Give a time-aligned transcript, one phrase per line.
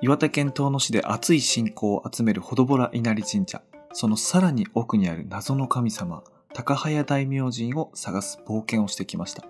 [0.00, 3.62] 岩手県遠野市で熱い信仰を集めるほどぼら稲荷神社。
[3.92, 6.22] そのさらに奥にある謎の神様、
[6.54, 9.42] 高早大明神を探す冒険をしてきました。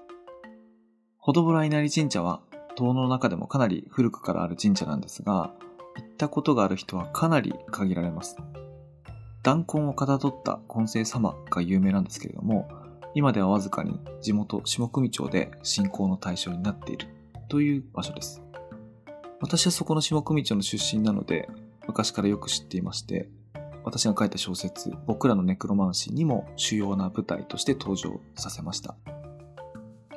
[1.18, 2.40] ほどぼら稲荷神社は、
[2.76, 5.52] 遠野の中でもかなり古くからある神社なんですが、
[5.96, 8.36] 行ったことがある人はかなり限られます。
[9.42, 12.70] 弾痕をかたどった根性様が有名なんですけれども、
[13.14, 17.06] 今ではわずかに地元下組町で信仰の対象になっている
[17.50, 18.47] という場所です。
[19.40, 21.48] 私はそこの下組町の出身なので、
[21.86, 23.28] 昔からよく知っていまして、
[23.84, 28.96] 私が書いた小説、僕らのネクロマンシーにも主要な舞台として登場させました。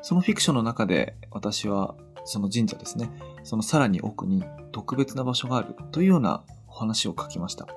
[0.01, 3.11] そのフィクションの中で私はその神社ですね、
[3.43, 7.67] そのさらに奥に特別な場所があるというようなお話を書きました。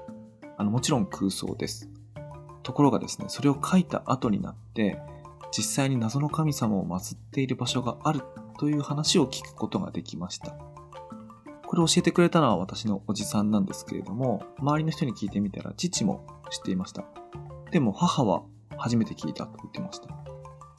[0.57, 1.91] あの、もちろん空想です。
[2.63, 4.99] ところがですね、それを書いた後になって、
[5.57, 8.23] 実際に謎の神様を祀っている場所がある
[8.59, 10.57] という話を聞くことができました。
[11.75, 17.05] これを教えてくれたのは私のおじさんなんですけれども、周りの人に聞いてみたら父も知っていました。
[17.73, 18.45] でも母は
[18.77, 20.07] 初めて聞いたと言ってました。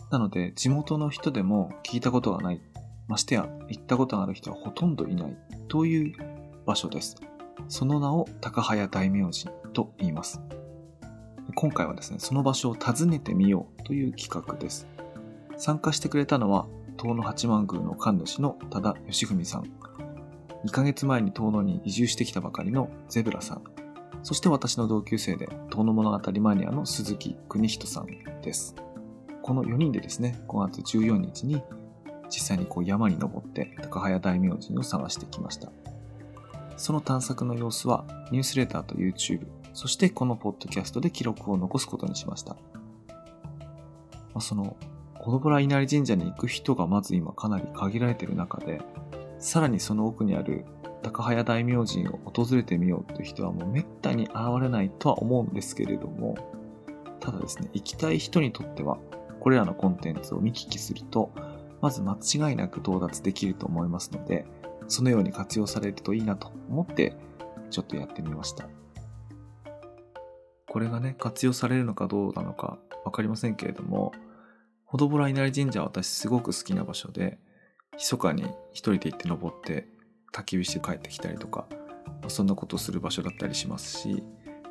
[0.10, 2.62] なので、地元の人でも聞いたことがない、
[3.10, 6.16] ましてや行ったことがある人はほとんどいないという
[6.66, 7.18] 場所です。
[7.68, 10.40] その名を高早大明神と言います。
[11.56, 14.88] 今回はですね、その場所を訪ねてみようという企画です。
[15.58, 19.66] 参加してくれたのは、遠野八幡宮の神主の多田義文さん。
[20.66, 23.64] 2ヶ月前に遠野に移住してきたばかりのゼブラさん。
[24.24, 28.08] そして私の同級生で、遠野物語マニアの鈴木邦人さん
[28.42, 28.76] です。
[29.44, 31.62] この4人でですね、5月14日に
[32.32, 35.72] 実際にこう山に登って高早大明神を探してきました。
[36.78, 42.56] その探索の様子はニュースレターと YouTube、そしてこのポッドキャストで記録を残すことにしました。
[42.56, 42.60] ま
[44.38, 44.76] あ、その、
[45.20, 48.82] このぼら稲荷神社に行く人がまず今かなり限られている中で、
[49.46, 50.66] さらにその奥にある
[51.04, 56.36] 高早大明神を訪れてみようという人はもう滅多に現れないとは思うんですけれども、
[57.20, 58.98] ただですね、行きたい人にとっては、
[59.40, 61.32] これらのコンテンツを見聞きすると、
[61.80, 64.48] まず間違いなく到達できると思いますので、
[64.88, 67.16] そのように活用されるといいなと思って、
[67.70, 68.68] ちょっとやってみました。
[70.68, 74.12] これがね、活用されるのかどうなのかわかりませんけれども、
[74.86, 77.38] ほどぼら稲荷神社は私すごく好きな場所で、
[77.98, 79.88] 密かに一人で行って登って
[80.34, 81.68] 焚き火して帰ってきたりとか、
[82.28, 84.24] そんなことをする場所だったりしますし、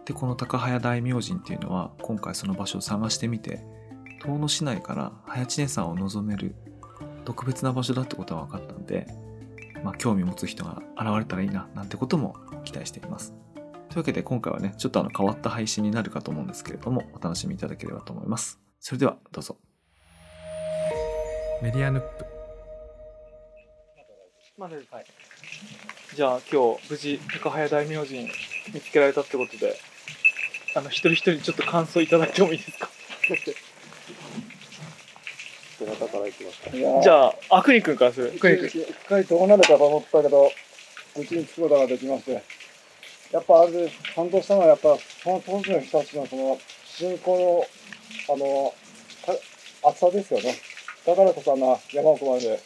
[0.04, 3.64] で、この高早大明神っていうのは、今回その場所を探してみて、
[4.24, 6.54] 遠野市内から早知根山を望める
[7.24, 9.06] 特別な場所だってことは分かったんで、
[9.82, 13.34] まあ、興味持つ人が現れたらいいな、なんてことも期待しています。
[13.88, 18.60] というわけで今回はね、ちょっとあの変わった配信になるかと思うんですけれども、お楽しみいただければと思います。
[18.80, 19.56] それではどうぞ。
[21.62, 22.33] メディアヌップ。
[24.56, 25.04] まあ、はい。
[26.14, 28.30] じゃあ今日無事高早大明神
[28.72, 29.76] 見つけられたってことで、
[30.76, 32.88] あの一人一人ちょっと感想いただいてもいいですか？
[35.80, 38.32] どなたから行きますかじゃあ、あくにくんからする。
[38.36, 38.66] あくにくん。
[38.68, 40.52] 一回どうなるかと思ったけど、
[41.16, 42.40] うちに着くことができまして、
[43.32, 47.66] やっぱあれ、感動したのは、やっぱその当時の人たちのその信仰
[48.28, 48.72] の、あの、
[49.82, 50.54] た厚さですよね。
[51.04, 52.60] だからこそあんな山奥まで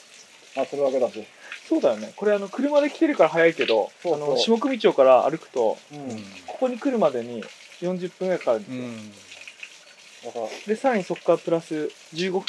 [0.54, 1.27] 祀るわけだし。
[1.68, 2.12] そうだよね。
[2.16, 6.24] これあの車で来てるから早いけど、そうそうあの下組町から歩くと、うん。
[6.46, 7.44] ここに来るまでに
[7.82, 8.64] 40分ぐらいかかるん
[9.10, 10.32] ですよ。
[10.32, 11.74] だから、で、さらにそこからプラス
[12.14, 12.40] 15分？
[12.40, 12.42] うん。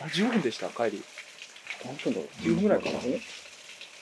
[0.00, 1.02] あ、15分でした帰り。
[1.84, 2.98] 何分だろう？15分ぐらいかな？
[2.98, 3.20] うん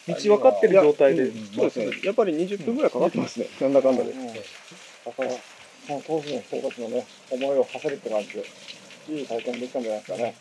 [0.09, 1.25] 道分かってる状態で。
[1.25, 1.86] うんそうですね。
[2.03, 3.47] やっぱり20分ぐらいかかってますね。
[3.60, 4.12] なんだかんだで。
[4.12, 5.30] だから、
[5.86, 8.44] その当時の人たちのね、思いを馳せるって感じで、
[9.20, 10.34] いい体験できたんじゃないですかね。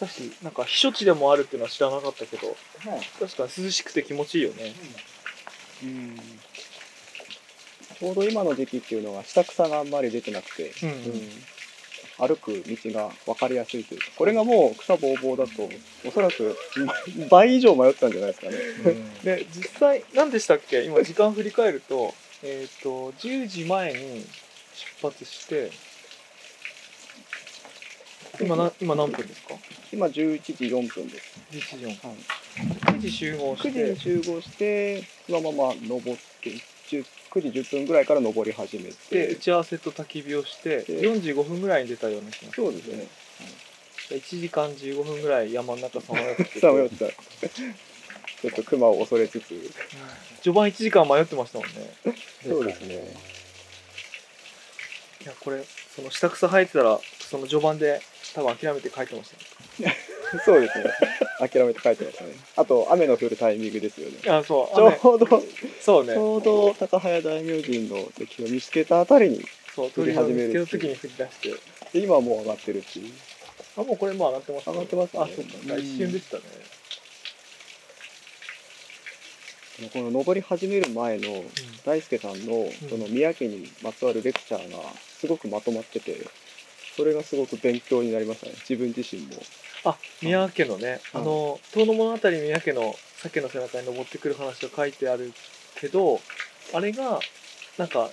[0.00, 2.52] 確かになんか避暑地でもあるっていうのは知らなかったけど、は
[2.96, 4.74] い確かに涼しくて気持ちいいよね。
[5.84, 6.18] うん
[7.98, 11.30] ちょうど今の時期っていうのが下草があんまり出てなくて、うん。
[12.20, 15.66] 歩く道が分かりやすいというかこれがもう草ぼうぼうだと
[16.06, 16.54] おそらく
[17.30, 18.56] 倍以上迷ったんじゃないですかね。
[19.24, 20.82] で、実際、何でしたっけ？
[20.82, 24.26] 今時間振り返ると、えっ、と、10時前に
[25.00, 25.70] 出発して、
[28.40, 29.54] 今な、今何分ですか？
[29.92, 31.40] 今11時4分です。
[31.52, 32.10] ?11 時4分。
[32.10, 32.18] はい
[32.60, 42.64] 9時集合し9て、時に集合してそのまま登って10 9時10分ぐらいから登り始めで、て打ち合わせと焚き火をして、で45分ぐらいに出たような気がする。
[42.64, 43.06] そうですね。
[44.10, 49.48] 1時間15分ぐらい山の中さまよってて、 さあ迷ったちょっと熊を恐れつつ
[50.42, 51.74] 序盤1時間迷ってましたもんね。
[52.42, 52.94] そうですね。
[55.22, 55.62] いや、これ、
[55.94, 58.00] その下草生えてたら、その序盤で
[58.34, 59.30] 多分諦めて帰ってまし
[59.78, 59.96] たね。
[60.44, 60.84] そうですね。
[61.40, 62.32] 諦めて帰ってましたね。
[62.56, 64.18] あと雨の降るタイミングですよね。
[64.30, 64.76] あそう。
[64.76, 65.46] ちょうどち
[65.80, 66.14] そうね。
[66.14, 69.44] ょうど高早大明神の敵を見つけたあたりに
[69.76, 71.50] 降り始める時に降り出して。
[71.92, 73.12] で今はもう上がってるっていう。
[73.76, 75.20] あもうこれもう上がってます上がってますね。
[75.22, 75.68] あそう。
[75.68, 76.42] か一瞬でしたね。
[79.88, 81.42] この登り始める前の
[81.86, 84.78] 大輔さんのその宮家にまつわるレクチャーが
[85.18, 86.18] すごくまとまってて
[87.00, 88.52] それがすごく勉強になりましたね。
[88.68, 89.28] 自分自身も。
[89.84, 91.20] あ宮家のね、うん。
[91.22, 95.32] あの遠野物語宮家の鮭の背中に登ってくる話が書いてある
[95.76, 96.20] けど
[96.74, 97.20] あれが
[97.78, 98.10] なんか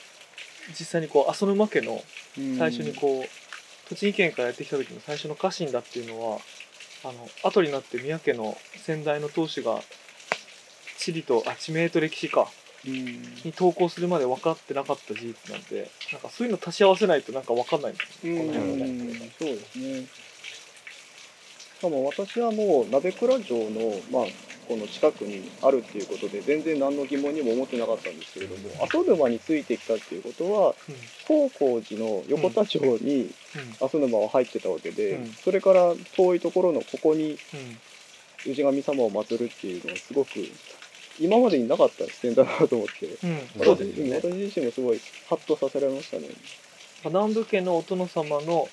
[0.70, 2.02] 実際にこう浅沼家の
[2.58, 6.38] 最初にこう、栃木県からやってきた時の最初の家臣だっていうのは
[7.04, 9.82] あの後になって宮家の先代の当主が
[10.98, 12.42] 地理とあ地名と歴史か。
[12.42, 17.92] うんに投稿するまで分かってなかった事実なんでなんかそういうの足し合わせないとなんか分かんない。
[17.94, 17.96] ん。
[17.96, 18.48] ですようん。
[18.48, 20.06] この辺はねそうですね。
[21.78, 24.26] しかも私はもう鍋倉城の、まあ、
[24.68, 30.74] この近くにあるっていうことで全然何の疑問にも思ってなかったんですけれども阿蘇沼についてきたっていうことは
[31.28, 33.32] 高光寺の横田町に
[33.80, 35.28] 阿蘇沼は入ってたわけで、うん。
[35.34, 37.38] それから遠いところのここにうん。
[38.46, 40.30] 氏神様を祀るっていうのはすごく
[41.20, 44.16] 今までになかった視点だなと思って、うん、私そうですよね。
[44.16, 46.28] 私自身もすごいハッとさせられましたね。
[47.06, 48.68] 南部家のお殿様の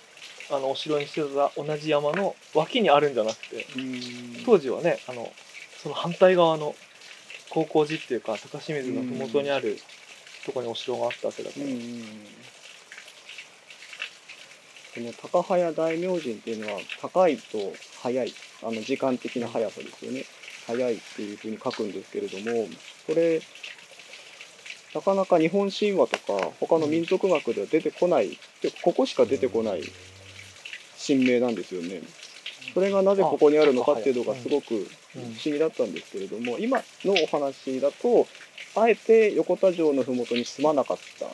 [0.50, 3.66] あのお城にしてた同じ山の脇にあるんじゃなくて
[4.44, 5.32] 当時はねあの
[5.82, 6.74] その反対側の
[7.48, 9.78] 高光寺っていうか高清水の麓にある
[10.44, 11.72] とこにお城があったわけだから、こ
[15.00, 18.32] の高早大明神っていうのは高いと早い
[18.62, 20.24] あの時間的な速さですよね
[20.66, 22.66] 早いっていうふうに書くんですけれども
[23.06, 23.40] これ
[24.94, 29.82] なかなか日本神話とか他の民族学では出てこないでここしか出てこない
[31.06, 32.02] 神明なんですよね。
[32.72, 38.26] それがなぜここにあるのかっていうのがすごく不思議だったんですけれども今のお話だと
[38.74, 41.26] あえて横田城の麓に住まなかった。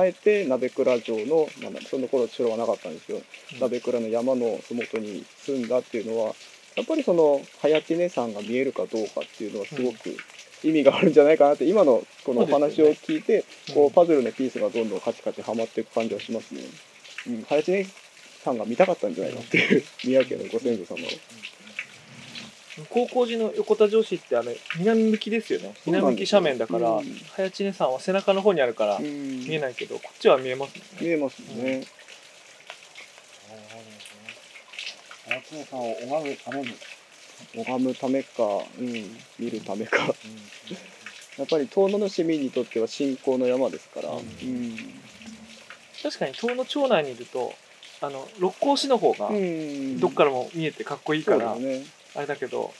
[0.00, 3.20] あえて鍋倉城の、なんだその頃城はなかったんですよ、
[3.60, 6.34] 鍋倉の山の麓に住んだっていうのは
[6.76, 10.16] やっぱりその早知根山が見えるかどうかっていうのはすごく
[10.62, 13.44] 意味があるんじゃないかなって今のこのお話を聞いて、
[13.74, 16.62] こうパズルのピースがどんどんカチカチはまっていく感じはしますね。
[17.28, 17.86] うん、早知根
[18.44, 21.10] 山が見たかったんじゃないかっていう宮家のご先祖様を。
[22.88, 27.04] 高光寺の横田城市ってあの南向きですよね南向き斜面だから、うん。
[27.32, 29.04] 早知根山は背中の方にあるからうん。
[29.40, 30.82] 見えないけど、こっちは見えますね。
[31.00, 31.82] 見えますね。
[35.42, 36.74] 早常さんを拝むために、
[37.54, 38.42] 拝むためか、
[38.78, 38.86] うん、
[39.38, 40.14] 見るためか。
[41.38, 44.10] やっぱり遠野の市民にとっては信仰の山ですから。
[44.10, 44.76] うんうん
[46.02, 47.52] 確かに遠野町内にいると
[48.00, 51.84] あの六甲市の方がうんどっからも見えてかっこいいそから、ね。
[52.16, 52.72] あれだけど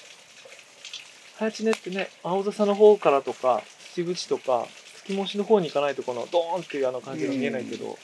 [1.36, 3.62] 早知根ってね青笹の方からとか
[3.94, 4.66] 秩父地とか
[5.04, 7.98] 月模試の方に行かないとこのドーンっていうあの感じが見えないけど、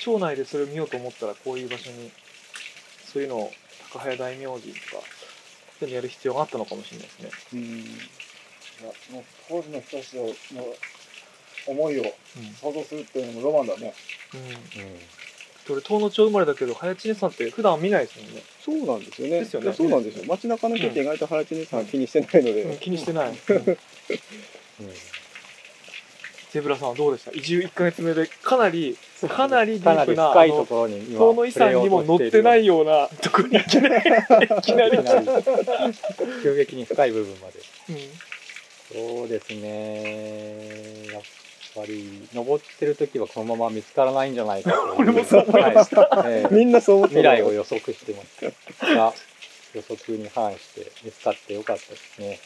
[0.00, 2.10] 町内でそれを見ようと思ったらこういう場所に
[3.12, 3.52] そういうのを
[3.92, 4.74] 高早大明神とか
[5.78, 7.30] そういうのやる必要があったのかもしれないですね。
[7.54, 7.60] うん
[8.80, 10.32] いやもう当時の人たちの
[11.66, 12.04] 思いを
[12.60, 13.92] 想像するっていうのもロマンだね。
[14.32, 14.98] うんうん、
[15.68, 19.40] 俺遠野町生まれだけど早知根さんって普段見ないですもんね、そうなんですよね。
[19.40, 20.24] ですよねそうなんですよ。
[20.26, 22.62] 街中の人って意外と原知さん気にしてないので。
[22.62, 23.36] うん、気にしてない、 うん
[26.52, 27.30] ゼブラさんはどうでした？
[27.32, 28.96] 移住1ヶ月目でかなり
[29.28, 33.88] かなりディープなり深いとあのころに今遠野遺産にも載ってないようなところにいきな
[34.88, 34.98] り
[36.42, 37.54] 急激に深い部分まで。
[37.90, 37.96] うん。
[39.18, 41.06] そうですね。
[41.12, 41.22] やっ
[41.76, 46.00] ぱり登ってる時はこのまま見つからないんじゃないかと俺もそう思いました。
[46.08, 46.32] はい。
[46.32, 48.52] え えみんなそう思って未来を予測してます。
[48.94, 49.12] が
[49.74, 52.40] 予測に反して見つかってよかったですね、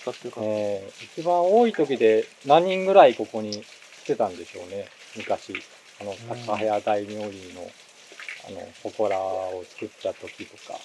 [0.00, 0.40] 使ってよか。
[0.40, 0.52] ったえ
[0.84, 0.90] え。
[1.16, 4.86] 一番多い時で何人ぐらいここに来てたんでしょうね。
[5.16, 5.54] 昔。
[6.00, 7.70] あの高早大明神の
[8.48, 10.78] あの祠を作った時とか。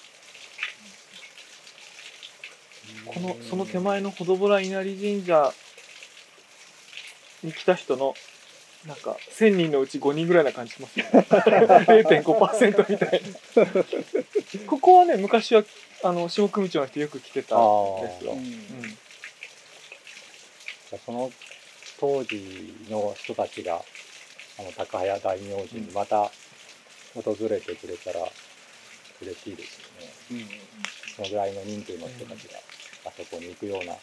[3.06, 5.52] このその手前のほどぼら稲荷神社
[7.42, 8.14] に来た人の
[8.86, 14.66] なんか1000人のうち5人ぐらいな感じしますよね 0.5%みたいな。
[14.66, 15.64] ここはね昔は
[16.02, 17.58] あの下組町の人よく来てたん
[18.02, 18.98] ですよ、ううん
[20.94, 21.30] んその
[22.00, 23.74] 当時の人たちが
[24.58, 26.30] あの高早大明神にまた
[27.14, 28.20] 訪れてくれたら
[29.22, 29.78] 嬉しいです
[30.30, 30.46] よね。
[31.16, 32.58] そのぐらいの人数の人たちが
[33.06, 33.94] あそこに行くような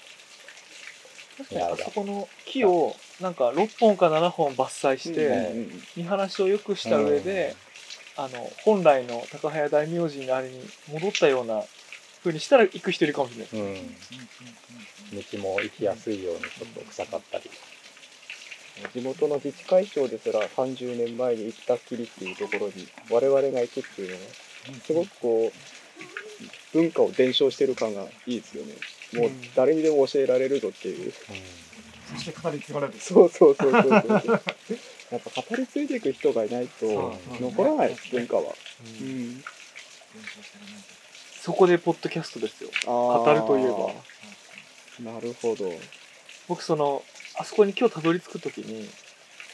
[1.38, 7.56] 確かにあそこの木をなんか6本か7本伐採して、うん見晴らしを良くした上で、
[8.18, 10.60] あの本来の高早大明神のあれに
[10.92, 11.64] 戻ったような
[12.24, 13.72] 風にしたら行く人いるかもしれない。
[13.72, 13.96] うん。
[15.14, 17.50] 道も行きやすいようにちょっと臭かったり。
[18.94, 24.22] 地元の自治会長ですら30年前に行ったきりっていうところに我々が行くっていうのは
[24.86, 28.74] すごくこう文化を伝承してる感がいいですよね
[29.14, 31.14] もう誰にでも教えられるぞっていう
[32.14, 32.94] そして語り継がれる。
[32.98, 33.92] そうそうそうそうそう
[35.12, 38.44] やっぱ語り継いでいく人がいないと残らないです文化は、
[39.02, 39.44] うん、
[41.42, 42.70] そこでポッドキャストですよ。
[42.86, 43.68] 語語るといえ
[45.04, 45.12] ば。
[45.12, 45.72] なるほど。
[46.48, 47.02] 僕その、
[47.40, 48.88] あそこに今日たどり着くときに、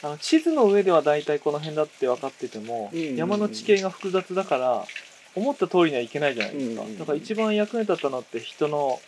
[0.02, 3.16] あの地図の上では大体この辺だって分かってても、うんうんうん。
[3.16, 4.84] 山の地形が複雑だから、
[5.34, 6.82] 思った通りにはいけないじゃないですか。
[6.82, 6.98] うんうんうん。
[6.98, 9.00] だから一番役に立ったのって人の、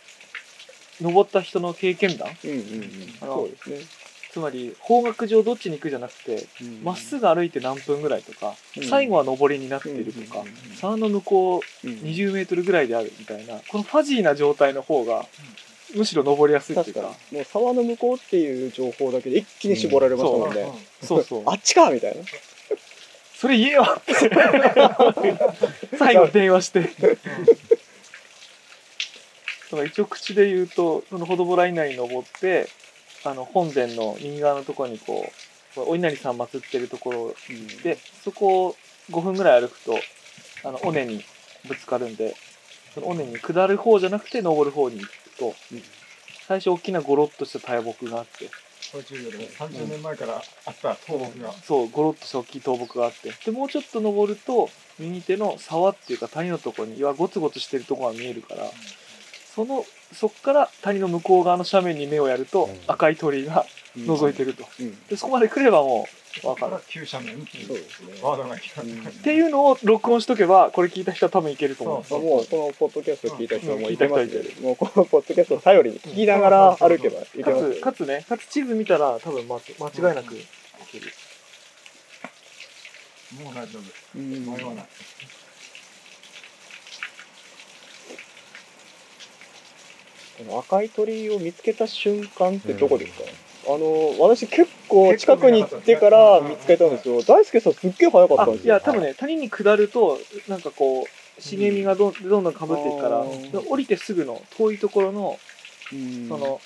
[0.99, 3.15] 登った人の経験談うんうんうん。
[3.21, 4.00] あのそうですね
[4.31, 6.45] つまり方角上どっちに行くじゃなくて
[6.83, 8.83] まっすぐ歩いて何分ぐらいとか、うん。
[8.83, 10.43] 最後は上りになっているとか、
[10.75, 15.25] 沢の向こううん20メートルぐらいであるみたいなこのファジーな状態の方が
[15.95, 17.01] むしろ登りやすいっていうか。
[17.31, 20.65] もう沢の向こうっていう情報だけで一気に絞られましたもんね、
[21.01, 21.23] そう。
[21.23, 22.23] そうあっちかみたいな。
[23.35, 24.13] それ言えよって。
[25.97, 26.81] 最後電話して。
[29.71, 32.67] だから一応口で言うとそのほどぼら稲荷に登って
[33.23, 35.31] あの本殿の右側のところにこ
[35.77, 37.35] うお稲荷さん祀ってるところ
[37.83, 38.75] でそこを
[39.09, 39.97] 5分ぐらい歩くと
[40.63, 41.23] あの尾根に
[41.67, 42.35] ぶつかるんで
[42.93, 45.53] その尾根に下る方じゃなくて登る方に行くと、
[46.47, 48.49] 最初大きなゴロッとした大木があって。
[48.91, 51.53] これ重要で30年前からあった倒木が。
[51.63, 53.31] そうゴロッとした大きい倒木があって。
[53.45, 58.65] でもうちょっと登ると右手の沢っていうか谷のところに岩ゴツゴツしてるところが見えるから
[59.55, 62.79] そのそっから谷の向こう側の斜面に目をやるとうん。
[62.87, 63.65] 赤い鳥居が
[63.97, 64.97] 覗いてると、うん。
[65.07, 66.07] でそこまで来ればも
[66.43, 66.71] う分かる。
[66.71, 68.13] から急斜面っていうそうですね。
[68.21, 72.03] ワードがっていうのを録音しとけばこれ聞いた人は多分いけると思う。
[72.03, 72.19] そう。
[72.19, 73.93] まあもうこのポッドキャスト聞いた人はもううん。
[73.93, 80.45] いけますもうこのポッドキャストを頼りに聞きながら歩けばいけかますかつねかつ地図見たら多分間間違いなくい
[80.91, 81.11] ける
[83.43, 84.17] もう大丈夫。
[84.17, 84.85] うん迷わない。
[90.45, 93.23] この赤い鳥居を見つけた瞬間ってどこですか、
[93.73, 97.21] あの私結構近くに行ってから見つけたんですよ。
[97.21, 98.73] 大輔さんすっげえ早かったあんですよ。
[98.73, 103.23] いや多分ね谷に下るとなんかこう茂みがどんどんどんかぶっていくから、
[103.69, 105.39] 降りてすぐの遠いところの
[105.93, 106.27] うん。
[106.27, 106.59] その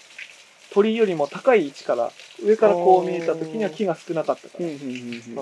[0.71, 2.11] 鳥居よりも高い位置から
[2.43, 4.65] 上からこう見えた時には木が少なかったから、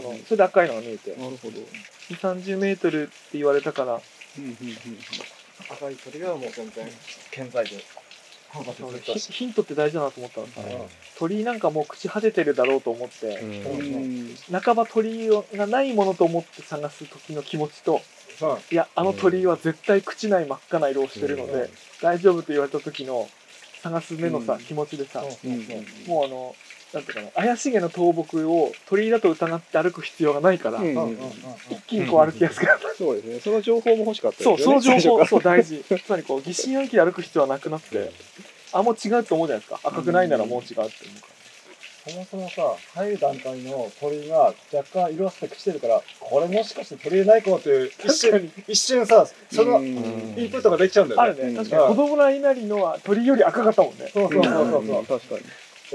[0.02, 1.58] そのそれで赤いのが見えてなるほど、
[2.10, 4.00] 2 3 0メートルって言われたから
[5.72, 6.88] 赤い鳥がもう全然
[7.32, 8.03] 健在で。
[9.02, 13.40] ヒヒントって大事だなと思ったのさ、うん鳥居なんかもう口果ててるだろうと思って、
[14.52, 18.02] 半ば鳥居がないものと思って探す時の気持ちと。
[18.72, 18.76] い。
[18.76, 21.70] やあの鳥居は絶対口ない真っ赤な色をしてるので、
[22.02, 23.30] 大丈夫と言われた時の
[23.82, 24.60] 探す目のさ、うん。
[24.60, 25.24] 気持ちでさ。
[26.08, 26.56] もうあの
[26.94, 31.18] なんていうかな怪しげな倒木を鳥居だと疑って歩く必要がないから、うんうんうんうん。
[31.72, 33.40] 一気にこう歩きやすくなった、そうですね。
[33.40, 35.28] その情報も欲しかったですそうその情報最初から。
[35.28, 35.84] そう大事。
[35.84, 38.12] つまりこう疑心暗鬼で歩く必要はなくなって、
[38.72, 39.80] あもう違うと思うじゃないですか。
[39.84, 41.28] 赤くないならもう違うって思うか。
[41.28, 41.34] ら。
[42.06, 49.86] そもそもさ、入る段階の鳥居が若干色あせてきてるから、これもしかして鳥居ないかもっていう一瞬、一瞬さ、そのうん。
[49.86, 51.30] インプットができちゃうんだよね。
[51.30, 51.96] あるね、うん確かに。
[51.96, 54.10] 子供の稲荷のは鳥居より赤かったもんね。
[54.14, 54.86] そうそうそうそう。
[54.86, 55.20] そう。
[55.20, 55.42] 確かに。
[55.42, 55.48] で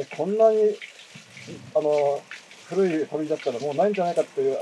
[0.07, 0.77] こんなに
[1.75, 2.21] あの
[2.69, 4.61] 古い鳥居だったらもうないんじゃないかっていうは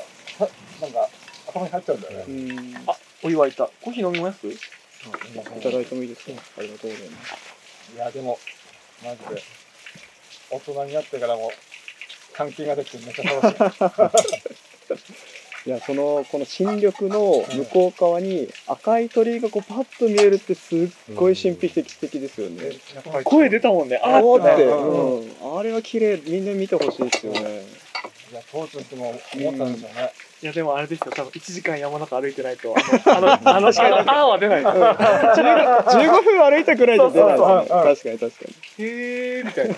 [0.81, 1.09] なんか
[1.49, 2.25] 頭に入っちゃうんだよね。
[2.29, 3.69] うんあ、お湯沸いた。
[3.81, 4.47] コーヒー飲みます？
[4.47, 4.57] い
[5.63, 6.33] ただいてもいいですか？
[6.59, 7.37] ありがとうございます
[7.95, 8.39] いやでも
[9.05, 9.43] マジで
[10.51, 11.53] 大人になってからも
[12.35, 15.36] 関係ができてめっちゃ楽しい。
[15.67, 22.57] いやそのこの新緑の向こう側に赤い鳥居がこうパッと見えるってすっごい神秘的的ですよね。
[22.57, 24.01] でやっぱり声出たもんね。
[24.01, 24.65] ああーって。
[24.65, 27.41] うんうん、あれは綺麗みんな見てほしいですよね。
[28.31, 30.13] いや当時も思ったんですよね。
[30.43, 31.11] いやでもあれですよ。
[31.11, 34.63] 多分1時間山の中歩いてないと、あの、あの、あの、あは出ない。
[34.63, 39.75] 15, 15分歩いたくらいで出ないそうそうそう確かに確かへーみたいな。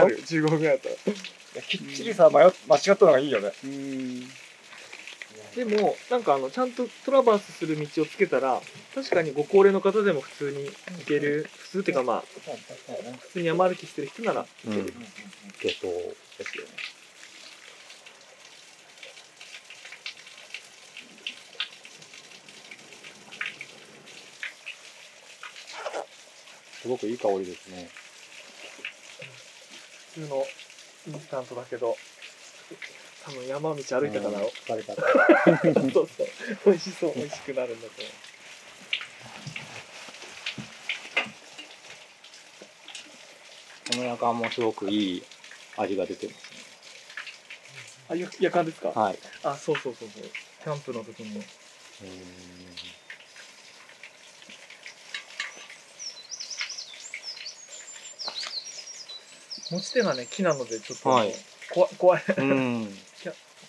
[0.00, 0.18] なる。
[0.24, 1.10] 15分ぐらいだった
[1.60, 1.62] ら。
[1.62, 3.52] きっちりさ迷っ間違ったのがいいよね。
[3.62, 3.70] に。
[3.70, 3.74] う
[4.24, 4.47] ん
[5.58, 8.62] でも、なんかあの、ちゃんとトラバースする道をつけたら、
[8.94, 12.24] 確かにご高齢の方でも普通に行ける、普通っていうかまあ、
[13.18, 14.94] 普通に山歩きしてる人なら行ける。
[15.60, 15.92] 系統
[16.38, 16.70] ですよね。
[26.82, 27.90] すごくいい香りですね。
[30.14, 30.46] 普通の
[31.08, 31.96] インスタントだけど、
[33.28, 35.58] 多分山道歩いたから、疲れたから
[35.92, 36.28] そうそう。
[36.64, 38.12] 美味しそう美味しくなるんだと思う。
[43.90, 45.22] この夜間もすごくいい
[45.76, 46.58] 味が出てますね。
[48.08, 49.18] あや夜間ですか、はい。
[49.42, 50.22] あそうそうそうそう。
[50.64, 51.44] キャンプの時に
[59.70, 61.34] 持ち手がね木なのでちょっと、はい。
[61.68, 62.22] 怖い怖い。
[62.38, 62.98] うん。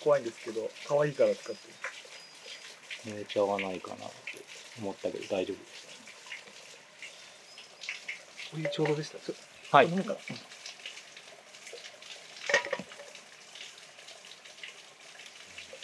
[0.02, 4.06] 怖いんですけど可愛いから使ってるめちゃがないかなって
[4.80, 5.90] 思ったけど大丈夫でし
[8.50, 9.76] これちょうどでした。
[9.76, 9.94] はい飲。
[9.94, 10.16] むかな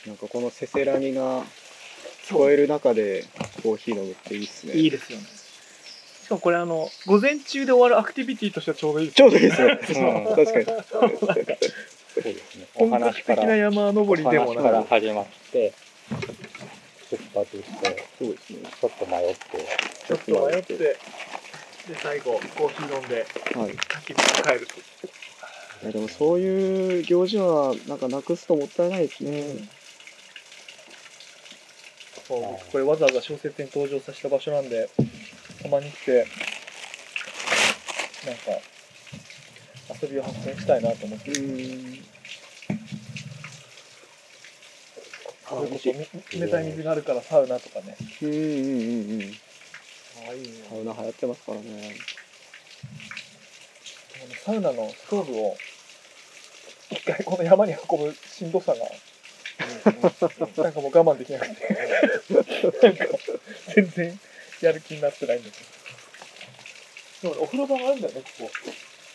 [0.06, 1.42] なんかこのせせらぎが
[2.28, 3.24] 聞こえる中で
[3.62, 4.74] コーヒー飲むっていいっすね。
[4.74, 5.35] いいですよね
[6.26, 10.26] しかもこれあの午前中で終わるアクティビティとしてはちょうどいいですちょうどいいですね。
[10.26, 10.66] うん確かに。
[10.66, 12.66] そうですね。
[12.74, 15.72] お本格話から、的な山登りでもお話からなく始まって、
[17.10, 18.58] 出発して、そうですね。
[18.80, 19.36] ちょっと迷って、
[20.08, 20.96] ちょっと迷ってで
[22.02, 23.70] 最後コーヒー飲んではい。
[23.70, 24.74] 焚き火に帰ると
[25.84, 29.68] いやでもそういう行事はなんかなくすともったいないですね。
[32.26, 34.90] そう僕これわざわざ小説に登場させた場所なんで
[35.66, 36.26] たまに来て
[38.24, 38.62] なんか
[40.00, 41.30] 遊びを発見したいなと思って。
[41.32, 41.98] うん。
[45.48, 47.96] それこそみ冷たい水があるからサウナとかね。
[48.22, 49.32] うんうんうんうん。
[50.26, 50.48] ああいいね。
[50.68, 51.96] サウナ流行ってますからね。
[54.44, 55.56] サウナのストーブを
[56.90, 58.78] 一回この山に運ぶしんどさが
[60.62, 61.56] なんかもう我慢できなくて。
[62.82, 63.04] なんか
[63.74, 64.20] 全然
[64.60, 67.32] やる気になってないんだけど。
[67.34, 68.50] でもお風呂場があるんだよねここ。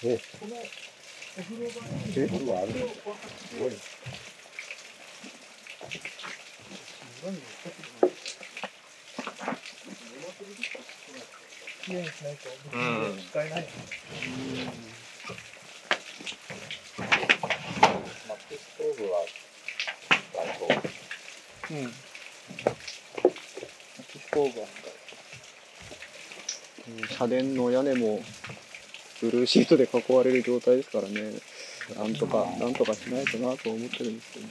[0.03, 2.75] えこのお風呂場にえうわあるす
[3.59, 3.71] ごい
[11.83, 12.09] きれいに。
[12.09, 12.79] しないとう
[13.15, 13.19] ん。
[13.29, 13.67] 使えない、
[18.27, 19.25] 薪ストーブは、
[20.37, 20.65] あと、
[21.71, 21.83] うん。
[23.97, 24.67] 薪ストーブは
[27.09, 28.21] 社殿の屋根も
[29.21, 31.33] ブルーシートで囲われる状態ですからね。
[31.95, 34.47] なんとか、なんとかしないとなと思ってるんですけど。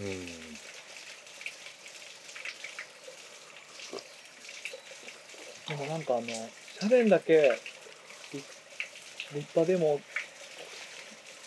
[0.00, 0.26] うん。
[5.68, 6.26] でもなんかあの、
[6.80, 7.58] 社殿だけ
[8.32, 8.44] 立
[9.34, 10.00] 立派でも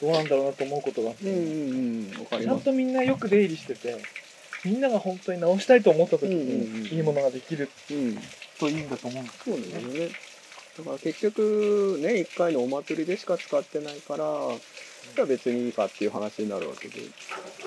[0.01, 2.19] どうなんだろうなと思うことがあって、うんうんうん。
[2.19, 2.43] わかります。
[2.45, 3.97] ちゃんとみんなよく出入りしてて、
[4.63, 6.43] みんなが本当に直したいと思った時うんうんう
[6.79, 8.17] んにいいものができるうん。
[8.61, 10.11] といいんだと思うんですそうなんですよね。
[10.77, 14.25] だから結局、年1回のお祭りでしか使ってないから、
[15.15, 17.01] じゃあ別にいいかっていう話になるわけで、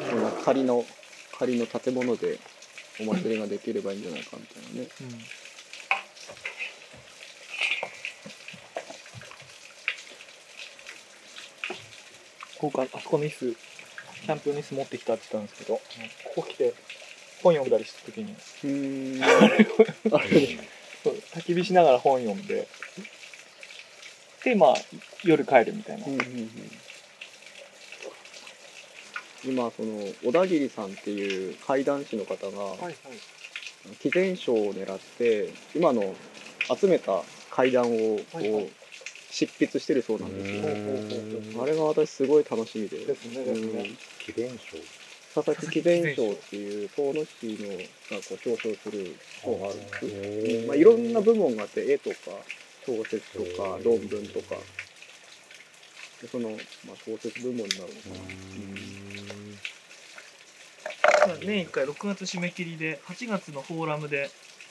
[0.08, 0.86] そんな仮の、
[1.36, 2.38] 仮の建物で
[3.00, 4.88] お祭りができればいいんじゃないかみたいなね。
[12.56, 13.52] ここかあそこの椅子、
[14.24, 15.80] キャンプ用の椅子持ってきたって言ったんですけど、
[16.34, 16.72] ここ来て
[17.42, 19.22] 本読んだりした時に、うーん。
[20.14, 20.58] あ れ
[21.04, 22.66] そう焚き火しながら本読んで、
[24.42, 24.74] で、まあ、
[25.22, 26.06] 夜帰るみたいな。
[26.06, 26.50] うんうんうん。
[29.46, 32.94] 今その小田切さんっていう怪談師の方がはいはい。
[34.00, 36.14] 貴前賞を狙って今の
[36.74, 38.70] 集めた怪談をこう
[39.30, 40.50] 執筆してるそうなんです
[41.56, 42.98] よ、あれが私すごい楽しみで。
[42.98, 43.90] ですね、ですね。
[44.24, 44.78] 記念賞
[45.34, 52.16] 佐々木貴前賞っていう遠野市のがこう表彰する賞があるんですまあ、いろんな部門があって絵とか
[52.86, 54.56] 小説とか論文とか。
[56.22, 56.56] でその、ま
[56.92, 57.86] あ、小説部門になるの
[61.26, 64.30] かな、年1回6月締め切りで、8月のフォーラムで、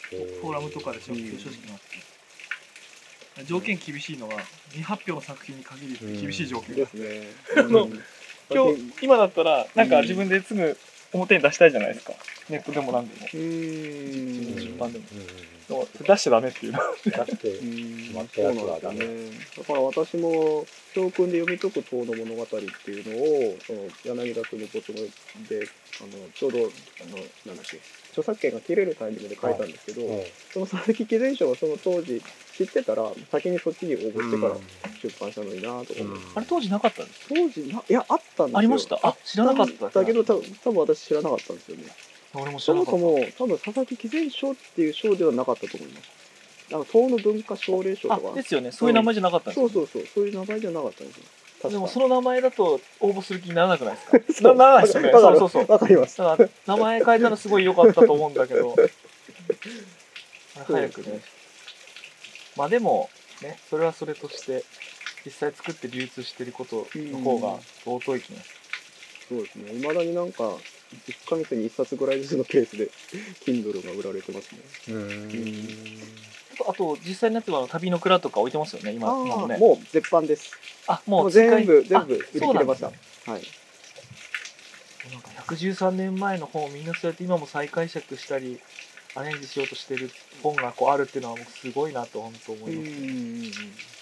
[0.10, 1.80] フォーラムとかで表彰式があっ
[3.40, 4.38] て、条件厳しいのが、
[4.70, 6.76] 未発表の作品に限り厳しい条件が。
[6.78, 7.28] ですね。
[8.50, 10.78] 今日、今だったら、なんか自分ですぐ
[11.14, 12.14] 表に出したいじゃないですか。
[12.50, 13.28] ネットでも何でも。
[13.34, 15.06] うーん出版でも。
[15.68, 16.80] でも出しちゃダメっていうの。
[16.80, 19.06] だってう、ん決まったそうやつなんですよはダメね。
[19.58, 25.02] だから私も教訓で読み解く塔の物語っていうのをその柳田国のことで
[26.02, 27.80] あのちょうどあのなんだっけ
[28.12, 32.22] 著作権が切れるタイミングで書いたんですけど、うんその佐々木貴前賞がその当時
[32.58, 34.56] 知ってたら先にそっちに応募してから
[35.02, 38.58] 出版したのになとか思って、あれ当時なかったんです当時ないやあったんですよ。
[38.60, 39.00] ありました？
[39.04, 41.84] あ知らなかっただけど多分多分私知らなかったんですよね。
[42.36, 43.00] 俺も知そらなかった。
[43.00, 46.10] もそも多分佐々木貴前賞っていう賞ではなかったと思います。
[46.72, 48.72] なんか東の文化奨励賞とあ、かですよね。
[48.72, 51.24] そういう名前じゃなかったんですよそうそうそうそういう名前じゃなかったんですよ。
[51.70, 54.18] でもその名前だと応募する気にならなくないですか？
[54.34, 54.56] そう。
[54.56, 55.12] なならないですよね。
[55.12, 55.72] そうそうそう。
[55.72, 56.18] わかります。
[56.18, 58.76] だから名前変えたらすごい良かったと思うんだけど、
[60.68, 61.22] 早くね。
[62.56, 63.10] まあでも、
[63.42, 64.64] ね、それはそれとして、
[65.26, 68.50] 実際作って流通してることの方が相当いきます。
[69.30, 69.74] そうですね。
[69.76, 72.90] 未だになんか、1ヶ月に1冊ぐらいずつのペースで、
[73.46, 74.62] Kindle が売られてますね。
[74.94, 75.70] うん。
[76.68, 79.58] あと、実際のやつは旅の蔵とか置いてますよね、今今もね。
[79.58, 80.60] もう絶版です。
[80.88, 82.90] あ、ももう全部、全あ部売り切れました。
[82.90, 83.42] ねはい。
[85.12, 88.60] なんか113年前の本をみんなそうやって今も再解釈したり、
[89.16, 90.10] アレンジしようとしてる
[90.44, 93.94] 本がこうあるっていうのは僕すごいなと本当思います。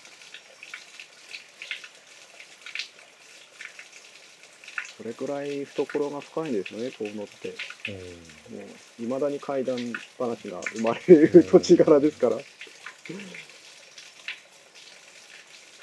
[4.97, 7.49] それくらい懐が深いんですよね、遠野って。
[7.49, 9.77] うんもう、未だに怪談
[10.19, 12.38] 話が生まれる土地柄ですから。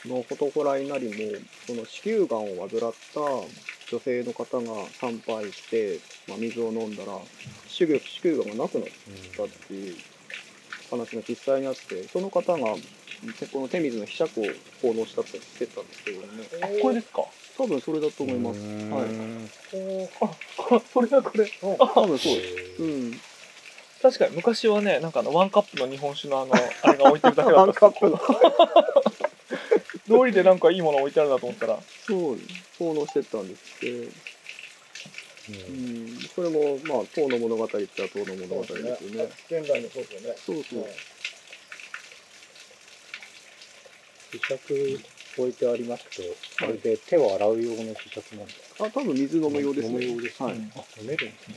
[0.03, 3.21] その祠稲荷も、その子宮がんを患った
[3.91, 7.19] 女性の方が参拝して、まあ、水を飲んだら、
[7.67, 8.89] 子宮子宮がんがなくなっ
[9.37, 9.97] たっていう
[10.91, 14.45] 話が実際にあって、その方が、この手水の柄杓を
[14.83, 16.27] 奉納したって言ってたんですけどね。
[16.63, 17.25] あ、これですか？
[17.57, 18.61] 多分それだと思います。
[18.61, 21.51] うんはいあ、こそれがこれ。
[21.61, 22.83] 多分そうです。
[22.83, 23.21] うん。
[24.01, 28.19] 確かに昔はね、なんかあのワンカップの日本酒のあの、あれが置いてるだけだ ワンったカップの。
[30.07, 32.39] 通りでなんかいいもの置いてあるなと思ったら、そう、
[32.79, 34.09] 奉納してたんですって。
[35.49, 36.15] ううん。
[36.15, 36.19] ん。
[36.35, 39.29] それも、まあ、唐の物語って言ったら唐の物語ですよね。
[39.51, 40.37] 現代のそうですよね。
[40.45, 40.85] そうそう。
[44.31, 45.01] 磁石
[45.39, 46.29] 置いてありますけど、
[46.67, 48.85] あれで手を洗う用の磁石なんですか？
[48.87, 50.07] あ、多分水飲む用です飲むね。
[50.17, 50.53] 用ですはい。
[50.53, 51.55] うんあ、飲めるんですね。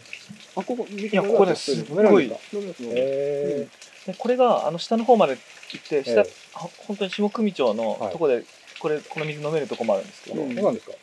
[0.55, 1.15] あ、ここ、水い。
[1.15, 1.71] やここです。
[1.73, 2.23] 飲すごい。
[2.25, 2.83] 飲みます飲みます。
[2.83, 3.67] へ
[4.07, 6.29] でこれがあの下の方まで行って、下、ええ。
[6.53, 8.11] あ本当に下組町のはい。
[8.13, 8.45] とこで、
[8.79, 10.55] これ、この水飲めるとこもあるんですけど、うん。
[10.55, 10.93] そうなんですか？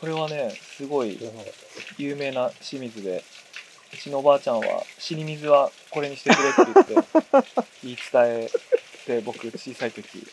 [0.00, 1.18] これはね、すごい
[1.98, 3.24] 有名な清水で、
[3.92, 7.48] うちのおばあちゃんは、死に水はこれにしてくれって言って、
[7.84, 8.50] 言い伝え
[9.06, 10.26] て、僕、小さい時。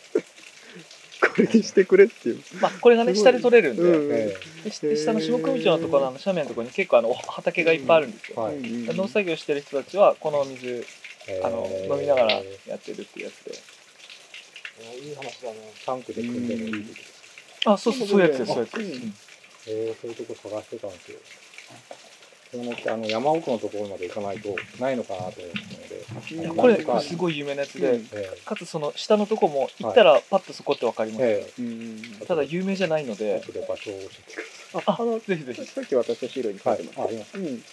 [1.22, 2.42] これにしてくれっていう。
[2.62, 4.36] まあ、これがね、下で取れるんで、
[4.82, 8.42] で下の下組町のところのあの斜面のところに結構あの畑がいっぱいあるんですよ。
[8.42, 10.86] はいうん農作業してる人たちは、この水、
[11.28, 12.34] えあの、飲みながら
[12.68, 13.80] やってるっていうやつで。
[15.06, 15.74] いい話だね。
[15.86, 17.14] タンクで組んでもいいです
[17.66, 19.04] あ、そうそう、そういうやつです、そういうやつ。
[19.04, 19.14] うん
[19.70, 21.20] えー、そういうとこ探してたんですよ。
[22.52, 32.02] そのってあの山奥のところまで行かないとないのかなと思ったので、これすごい有名なやつで、うんえかつその下のとこも行ったらパッとそこってわかります、ええうん。
[32.28, 37.00] ただ有名じゃないのえで後で場所を教えてくだああのぜひぜひさっき私の資料に書いてます。
[37.00, 37.64] はいあありますうん。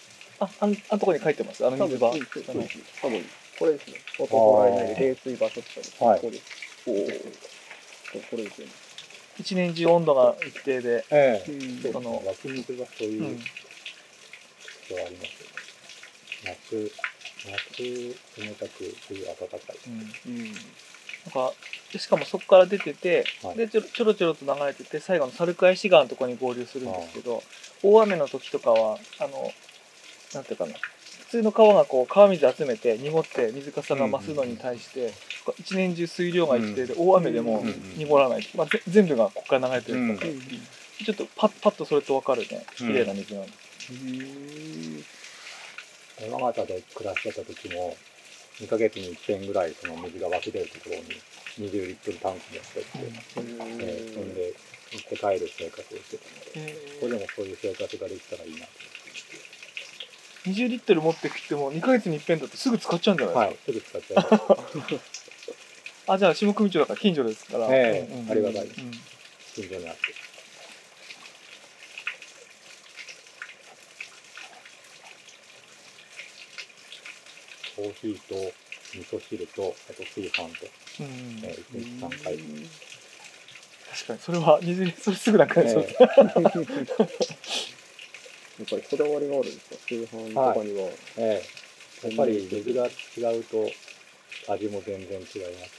[0.41, 3.25] ああんあんとこに書いてますあの多分、水場うん多分、
[3.59, 3.95] これですね。
[4.19, 6.05] 男らいない冷水場所って書いてます。
[6.05, 6.45] はいここです。
[6.87, 6.95] おお。
[6.97, 8.86] これですよね。
[9.39, 11.05] 一年中温度が一定で。
[11.11, 13.51] ええうんその湧き水がそういうう、ん、必
[14.91, 16.57] 要ありますよね。
[16.71, 16.93] 夏、
[17.51, 19.61] 夏冷たく、冬暖かい。
[19.87, 20.53] うん、うん。
[20.53, 21.53] なんか
[21.93, 27.43] でしかもそこから出てて、はいでちょろちょろちょろと流れてて最後の猿飼市川のところに合流するんですけど
[27.83, 29.53] 大雨の時とかはあの
[30.35, 30.75] なんていうかな
[31.27, 35.13] 普通の川がこう川水集めて濁って水かさが増すのに対して、
[35.59, 37.69] 一年中水量が一定で大雨でもうん。
[37.69, 40.25] うん濁らない、まあ、ぜ全部がここから流れてるか。
[40.25, 40.41] ら、うん。
[40.41, 42.65] ちょっとパッパッとそれと分かるね。
[42.77, 43.93] 綺麗な水なんです、
[46.23, 47.97] 山形で暮らしてた時も、
[48.61, 51.03] 2ヶ月に1遍ぐらいその水が湧き出るところに
[51.69, 52.89] 20リットルタンク持ってって、
[53.81, 54.53] えーそんで
[54.93, 58.96] 行って帰る生活をしてたので、えここでもそういう生活ができたらいいなと
[60.47, 65.07] 20リットル持ってきても2ヶ月に一遍だとすぐ使っちゃうんじゃないですか、はい、すぐ使っちゃいます。
[66.09, 68.73] あじゃあ下組町だから近所ですから、ええうんうんありがたいうん
[69.55, 70.27] 近所にあって。
[77.75, 78.55] コーヒーと
[78.95, 80.67] 味噌汁と、あと炊飯と、
[81.01, 82.39] うんえー、1日3回。
[83.97, 85.87] 確かにそれは水それすぐなくなっちゃう、え
[88.59, 89.77] やっぱりこだわりがあるんですか？
[89.89, 90.89] 炊飯とかには。
[91.19, 92.07] ええ。
[92.07, 93.73] やっぱり水が違うと
[94.49, 95.27] 味も全然違い
[95.61, 95.77] ます。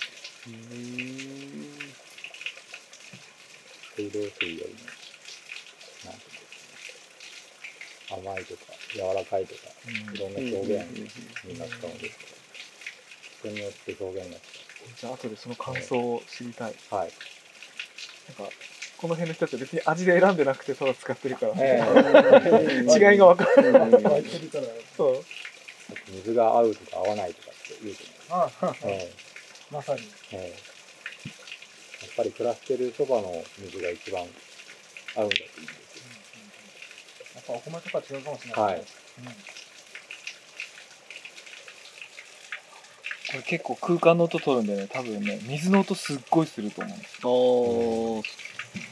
[3.96, 4.80] 水道水よりも、
[6.06, 6.36] なんていう
[8.12, 8.62] の甘いとか、
[8.94, 9.62] 柔らかいとか、
[10.14, 10.88] いろんな表現
[11.46, 12.10] になったので、
[13.40, 14.40] 人によって表現が
[15.00, 16.72] じゃあ後でその感想を知りたい。
[16.72, 16.96] 違う。
[16.96, 17.12] はい。
[18.28, 18.54] なんか
[18.98, 21.82] この辺の人たちは別に味で選んでなくてただ使ってるから、え
[23.12, 24.64] 違いが分かる湧いてるから。
[24.98, 25.26] そう
[26.10, 28.76] 水が合うとか合わないとかって言うと思う。
[28.84, 29.12] え
[29.72, 30.02] まさに。
[30.32, 30.78] えええ
[32.02, 36.04] やっぱり暮らしてるそばの水が一番合うんだといいんですよ。
[37.36, 38.64] やっぱお米とか違うかもしれない。
[38.64, 38.80] はい。
[38.80, 38.86] こ
[43.38, 44.88] れ結構空間の音取るんでね。
[44.92, 48.24] 多分ね水の音すっごいすると思う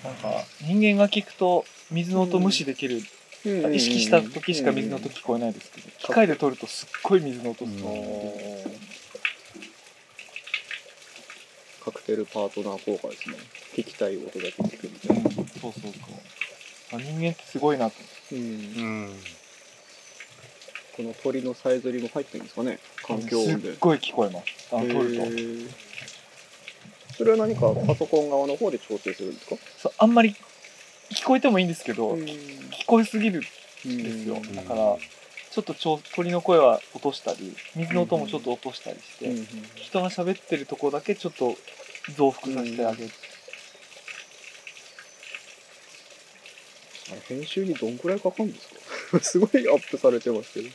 [0.04, 3.02] あなんか人間が聞くと水の音無視できる、
[3.66, 7.80] あ意識した時しか水の音聞こえないですけど、機械で撮るとすっごい水の音する、
[11.84, 13.36] カクテルパートナー効果ですね。
[13.76, 15.30] 聞きたい音だけ聞くみたいな。
[15.30, 15.92] そうそうそう。
[16.94, 17.96] あ人間ってすごいなと
[18.32, 18.38] うん。
[18.40, 19.20] うん
[20.96, 22.80] この鳥のさえずりも入ってるんですかね？
[23.06, 23.72] 環境音で。
[23.72, 24.46] すっごい聞こえます。
[24.72, 25.24] あの撮ると。
[27.18, 29.56] それは何かパソコン側の方で調整するんですか？
[29.78, 30.36] そうあんまり
[31.12, 32.20] 聞こえてもいいんですけど、うん。
[32.26, 33.48] 聞こえすぎるんで
[34.12, 34.56] すよ、ん。
[34.56, 34.98] だから
[35.52, 41.56] ちょっとちょ鳥の声は落としたり水の音もちょっと落としたりして、うんうん人が喋ってるとこだけちょっと
[42.18, 43.12] 増幅させてあげる、
[47.30, 48.76] 編集にどんくらいかかるんですか？
[49.22, 50.70] すごいアップされてますけど。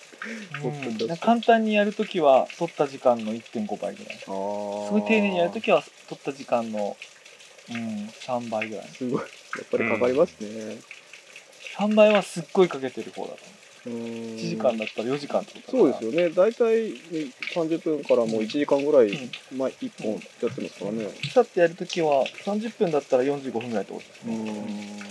[1.08, 1.16] うん。
[1.18, 4.18] 簡単にやるときは取った時間の1.5倍ぐらい。
[4.18, 6.96] すごい丁寧にやるときは取った時間の、
[7.70, 8.86] うん、3倍ぐらい。
[8.88, 9.20] すごい。
[9.20, 9.26] や
[9.62, 10.78] っぱりかかりますね。
[11.76, 13.60] 3倍はすっごいかけてる方だと思う。
[13.86, 16.34] 1 1時間だったら4時間ってことそうだですよね。
[16.34, 16.98] 大体ね
[17.54, 19.14] 30分からもう1時間ぐらい、う
[19.54, 19.58] ん。
[19.58, 21.08] まあ、1本やってますからね。
[21.32, 25.09] さってやるときは30分だったら45分ぐらいってことですうね、ん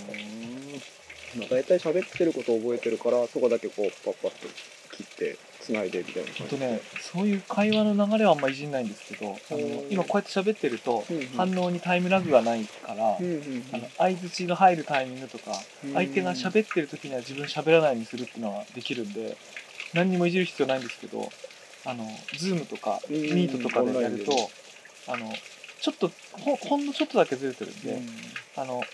[1.36, 4.48] まあ、大体喋ってることを覚えてるからそこだけこうパッパッと
[4.90, 11.04] 切ってつないでみたいなえっ感じとねそういう会話の流れはあんまいじんないんですけどあのうん今こうやって喋ってると
[11.36, 15.52] 反応にタイムラグがないから、うんうんあの相づちが入るタイミングとか
[15.84, 15.92] うん。
[15.94, 19.36] 相手が喋ってる時には自分喋らないようにするっていうのができるんで
[19.94, 21.30] 何にもいじる必要ないんですけど
[21.84, 24.32] あの Zoom とかうん Meet とかでやると
[25.08, 25.32] あの
[25.80, 28.06] ちょっとほほんのちょっとだけずれてるんで、うん。
[28.56, 28.86] あの相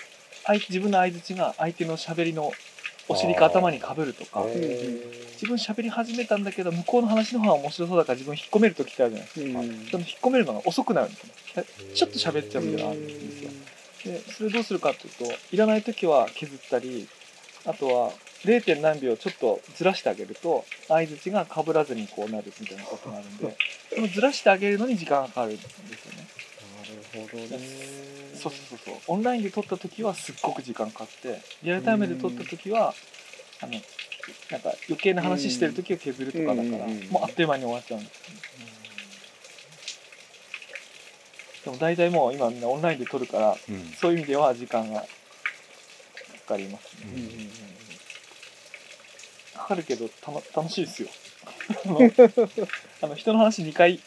[0.54, 2.52] 自分の相づちが相手の喋りの
[3.09, 9.87] お尻か頭にかぶるとか自分喋り始めたんだけど向こうの話の方が面白そうだから自分引っ込める時ってあるじゃないですか、うん。
[9.90, 13.50] その引っ込めるのが遅くなるんですよちょっと喋っちゃうみたいなのがあるんですよ。
[14.04, 17.09] でそれどうするかっていうといらない時は削ったり
[17.64, 18.12] あとは
[18.44, 18.80] 0.
[18.80, 23.56] 何秒ちょっとずらしてあげると相づちがかぶらずにこうなるみたいなことがあるんで
[23.94, 25.68] そのずらしてあげるのに時間がかかるんですよ
[26.12, 26.28] ね。
[26.78, 27.48] なるほどね。
[27.48, 27.59] そう
[28.50, 32.94] そうそうそうオンラインで撮った時はすっごく時間かかってリアルタイムで撮った時は
[33.61, 33.72] あの
[34.50, 38.20] なんか余計な話してる時を削るとかだからもうあっという間に終わっちゃうんです
[41.64, 43.92] でも大体もう今みんなオンラインで撮るからうん。
[44.00, 45.06] そういう意味では時間がか
[46.48, 47.11] かりますね。
[49.56, 51.09] かかるけどたの楽しいですよ。
[51.85, 51.98] あの
[53.02, 54.00] あの人の話2回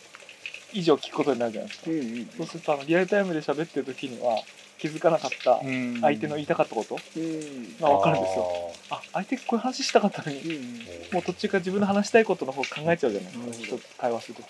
[0.74, 1.92] 以上聞くことになるじゃないですか。
[1.92, 4.42] うんうんそうするとあのリアルタイムで喋ってる時には
[4.78, 5.60] 気づかなかった
[6.02, 7.78] 相手の言いたかったことうん。
[7.80, 8.72] が分かるんですよ。
[8.92, 10.80] あ相手こういう話したかったのにうん
[11.14, 13.66] もう途中から自分の話したいことの方考えちゃうじゃないですか。
[13.68, 14.46] 人と会話する時。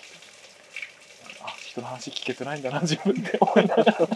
[1.42, 3.96] あ人の話聞けてないんだな自分って思いながら。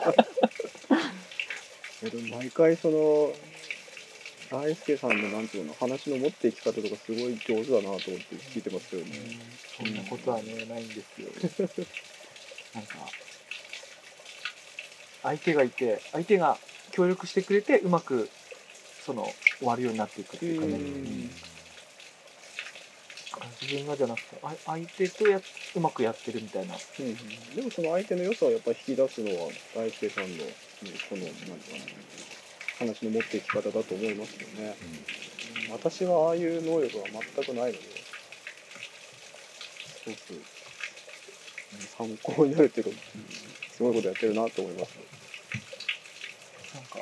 [2.38, 3.32] 毎回その
[4.54, 9.10] 大輔さんのなんていうの話の持っていき方とかすごい上手だなと思って聞いてますけどね。
[9.76, 11.28] そんなことはねないんですよ。
[12.74, 12.96] なんか
[15.22, 16.58] 相手がいて相手が
[16.92, 18.30] 協力してくれてうまく
[19.04, 20.82] その終わるようになっていくっていうかね、うん。
[20.84, 21.30] うん
[23.60, 25.40] 自分がじゃなくてあ相手とや
[25.74, 26.74] うまくやってるみたいな。
[26.74, 27.56] うんうん。
[27.56, 30.52] でもその相手の良さをやっぱり引き出すのは大輔さんのね
[31.10, 32.34] このなんていうかな
[32.78, 34.76] 話の持っていき方だと思いますよね。
[35.70, 37.78] 私はああいう能力は全くないので、
[40.04, 43.00] すごくうん参考になるっていうか、
[43.70, 44.98] すごいことやってるなと思います。
[46.74, 46.98] なんか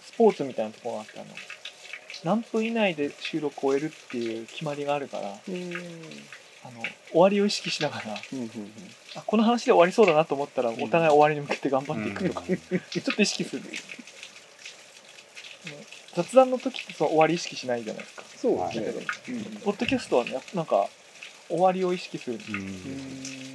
[0.00, 1.30] スポーツみたいなところがあってあの
[2.24, 5.72] 何分以内で収録を終えるっていう決まりがあるからうん
[6.64, 8.50] あの終わりを意識しながらうんうん
[9.16, 13.68] あこの話で終わりそうだなと思ったらお互い終わりに向けて頑張っていくとか、ちょっと意識する、ね
[16.14, 18.22] 雑談の時ってその終わり意識しないじゃないですか。
[18.36, 19.60] そうですね。
[19.64, 20.88] ポッドキャストはねなんか
[21.48, 22.36] 終わりを意識する。
[22.36, 23.51] うん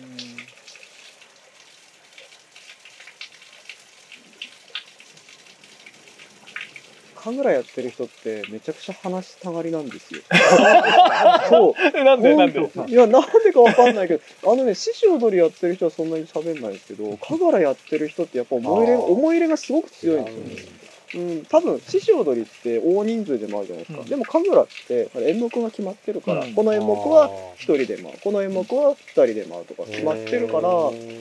[7.30, 10.22] うん神楽やってる人ってめちゃくちゃ話したがりなんですよ。
[11.50, 11.74] そう。
[11.96, 12.60] えなんでなんで？
[12.88, 20.78] いや、なんでかわかんないけど、あのね、獅子踊りやってる人はそんなに喋んないですけど、神楽やってる人ってやっぱ思い入れ思い入れがすごく強いんですよね。
[21.16, 24.08] うん、多分獅子踊りって大人数でもあるじゃないですか、うん。
[24.10, 26.54] でも神楽って演目が決まってるから、うん。
[26.54, 28.20] この演目は1人で回る。
[28.22, 30.62] この演目は2人で回るとか決まってるから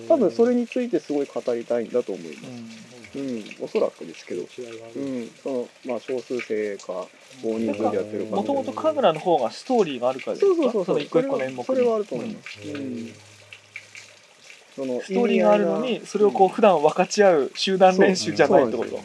[0.08, 2.85] 多分それについてすごい語りたいんだと思います、
[3.16, 5.00] うん、おそらくですけど、違いがある。
[5.00, 7.06] うん、その、まあ、少数生か、
[7.42, 10.54] 大人数でやってるかもともと神楽の方がストーリーがあるからですか？
[10.54, 10.96] そうそうそうそう。
[10.96, 11.64] の一個一個の演目に。
[11.64, 12.58] それはあると思います。
[12.64, 13.06] ううん。
[13.06, 13.14] ん。
[14.76, 18.90] そのストーリーがあるのにそれをこう普段分かち合う集団練習じゃないってこと？
[18.90, 19.00] そう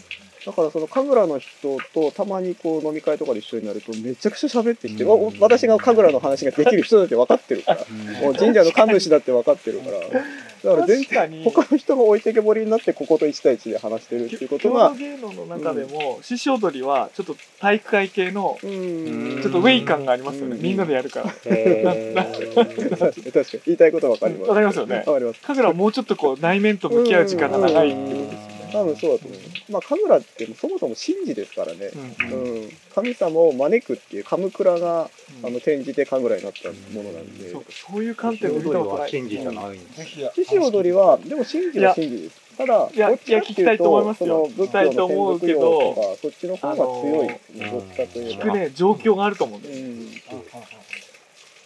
[0.45, 5.09] だからその神楽の人とたまにこう飲み会とかで一緒になるとめちゃくちゃ喋ってきて、うん。
[5.09, 7.85] わ私が神楽の話ができる人だって分かってるから
[8.21, 9.99] もう神社の神主だって分かってるから。
[9.99, 11.43] だから全確かに。
[11.43, 19.39] 他の人が置いてけぼりになってここと1対1で話してるっていうこと郷が土芸能の中でも獅子踊りはちょっと体育会系のうん。
[19.41, 20.61] ちょっとウェイ感がありますよね、うん。
[20.61, 21.25] みんなでやるから。
[21.33, 23.31] 確かに。
[23.31, 23.61] 確かに。
[23.65, 24.49] 言いたいことは分かります。
[24.49, 25.03] わかりますよね。
[25.05, 25.41] 分かります。
[25.41, 28.61] 神楽はもうちょっとこう内面と向き合う時間が長いってことですよね。
[28.71, 32.53] 多分そうだと思いますまあ神楽ってそもそも神事ですからね、うんうん。
[32.63, 35.09] うん、神様を招くっていう神倉が
[35.41, 35.47] うん。
[35.47, 37.51] あの転じて神楽になったものなんで。
[37.51, 38.99] そうかそういう観点で見たことない。
[39.01, 40.43] は神事じゃないんです。
[40.43, 42.41] 獅子踊りはでも神事は神事です。
[42.57, 50.07] ただいやどっちかっていや聞きたいと思いますそよの仏教のと思うけどそっちの方が強いですね、あのーどっちかといえば聞くね状況があると思うんですうん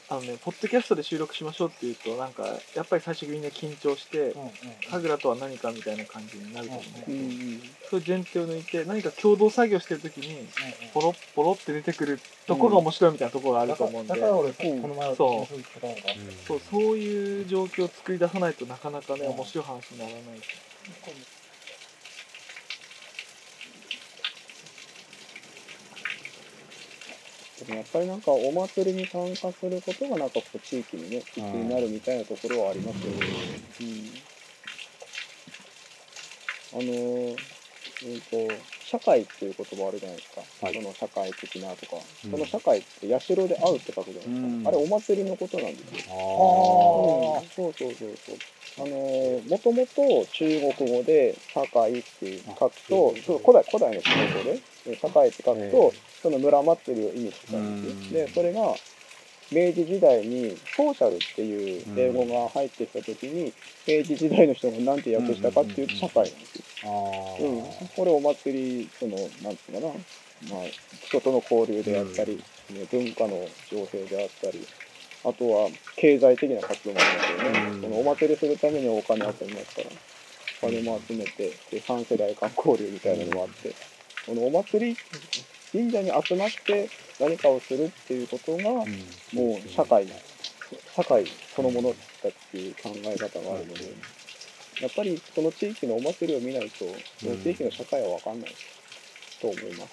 [0.08, 2.44] あのねポッドキャストで収録しましょうって言うとなんか
[2.76, 4.36] やっぱり最初みんな緊張して
[4.92, 10.48] 神楽とは何かみたいな感じになると思うんでうんそういう前提を抜いて何か共同作業してる時に
[10.94, 14.82] ポロッポロって出てくるとこが面白いみたいなところがあると思うんで、だから俺、うん。
[14.82, 15.56] この前、そう。
[16.48, 16.62] そう。
[16.70, 20.22] そういう状況を作り出さないとなかなかね面白い話にならない
[27.66, 33.20] でもやっぱりなんかお祭りに参加することがなんかこう地域にね一になるみたいなところはありますよね。
[36.74, 37.56] うん、あのー
[38.06, 38.38] うんと
[38.84, 46.02] 社会っていう言葉あるじゃないですか、はいその社会的なとか、うんその社会って社で会うって書くじゃないですか、うんあれお祭りのことなんですよ。
[46.10, 48.38] あうんそうそうそうそう。
[48.78, 56.00] あのー、もともと中国語で社会って書くと、古代古代の中国語でえ社会って書くと、ええ。
[56.22, 58.20] その村祭りを意味してたんですうん。
[58.20, 58.28] よ。
[58.28, 58.62] で、それが
[59.52, 63.54] 明治時代にソーシャルっていう英語が入ってきた時に、
[63.88, 66.92] 明治時代の人が何て訳したかっていうと社会なんですよ。
[67.40, 69.98] うん、これお祭り、その、なんていうのか
[70.50, 70.68] な、まあ、
[71.02, 74.66] 人との交流であったり、ね文化の情勢であったり、
[75.26, 77.50] あとは経済的な活動もありますよね。
[77.50, 77.82] うん。
[77.82, 79.90] そのお祭りするためにお金集めますから、
[80.62, 83.74] お金も集めて、で、3世代間交流みたいなのもあって、
[84.26, 84.98] このお祭り、
[85.72, 88.64] 神社に集まって何かをするっていうことが、
[89.34, 90.08] もう社会、
[90.96, 93.94] 社会そのものだっていう考え方があるので、
[94.82, 96.86] やっぱりその地域のお祭りを見ないと、
[97.24, 98.52] その地域の社会は分かんない
[99.42, 99.92] と思います。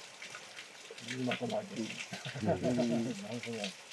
[1.18, 1.82] 今と前です。
[2.42, 2.46] うん。
[2.46, 3.91] なるほどうん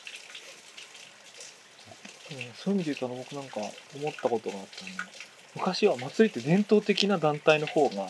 [2.55, 3.59] そういう意味で言うとあの僕なんか
[3.95, 5.09] 思ったことがあったのは
[5.55, 8.07] 昔は祭りって伝統的な団体の方が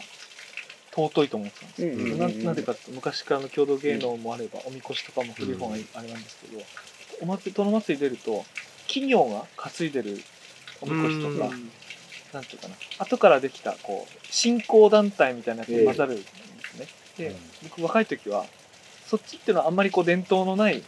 [0.92, 1.82] 尊いと思ってたんです。
[1.84, 6.62] よ、うんななんでかって昔からの郷土芸能もあれば、おみこしとかも古い方があれなんですけど、
[7.22, 8.44] お祭り殿祭り出ると
[8.88, 10.20] 企業が担いでる
[10.82, 11.50] おみこしとか、
[12.34, 12.76] なんていうかな。
[13.00, 18.46] 後からできたこう信仰団体みたいなやつに混ざるんですね、で僕若い時は
[19.08, 20.84] そっちっていうのはあんまりこう伝統のない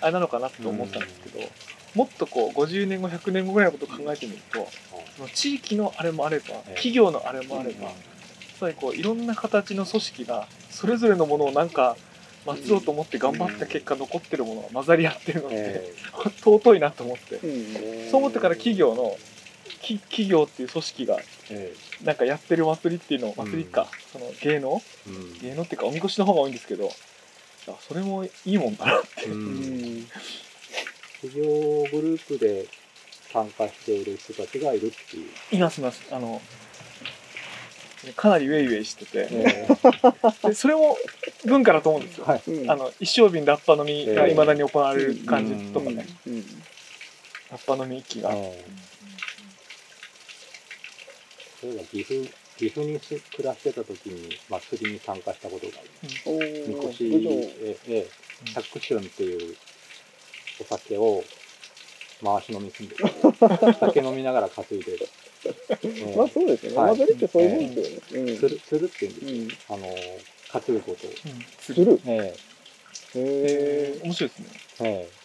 [0.00, 1.48] あれなのかなって思ったんですけど、
[1.94, 4.66] もっとこう50年後100年後ぐらいのことを考えてみると
[5.16, 7.88] その地域のあれもあれば企業のあれもあれば、
[8.56, 11.96] つまりこういろんな形の組織がそれぞれのものをなんか
[12.46, 15.94] 祀ろうと思って頑張った結果残ってるものが混ざり合ってるのって、え
[16.44, 19.16] 尊いなと思って、うんそう思ってから企業の
[19.80, 21.18] き企業っていう組織が
[22.02, 24.82] なんかやってる祭りっていうのを祭りか、その芸能？
[25.42, 26.90] 芸能っていうかおみこしの方が多いんですけど
[27.68, 29.26] あそれもいいもんだなって
[31.24, 32.66] ううんん企業グループで
[33.32, 35.56] 参加している人たちがいるっていう。
[35.56, 36.02] いますいます。
[36.12, 36.40] あの
[38.16, 39.66] かなりウェイウェイしてて、え
[40.48, 40.96] でそれも
[41.46, 42.42] 文化だと思うんですよ、はい。
[42.46, 42.70] うん。
[42.70, 46.44] あの一升瓶ラッパ飲みがいまだに行われる感じとかね、うん。
[47.50, 48.64] ラッパ飲み一揆が、え
[51.62, 55.88] 例えば岐阜岐阜にし暮らしてた時に祭りに参加したことがある。
[56.26, 56.68] おー。
[56.68, 57.30] みこし武道。
[57.30, 58.06] ええ
[58.54, 59.56] 百春っていう
[60.60, 61.24] お酒を
[62.22, 62.96] 回し飲みするんで
[63.80, 65.08] 酒飲みながら担いでる。
[65.44, 65.78] え
[66.12, 66.78] えまあそうですよね。
[66.78, 68.36] はい祭りってそういうもんですよね。
[68.36, 69.76] つるつるっていうんですよ。
[69.76, 69.84] うん。
[69.84, 69.96] あの
[70.48, 71.10] 担ぐことを。
[71.10, 72.00] うんする。
[72.06, 72.34] えへ
[73.14, 74.00] え。
[74.02, 74.46] 面白いですね
[74.80, 75.24] ええ